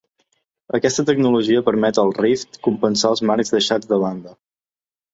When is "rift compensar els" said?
2.21-3.25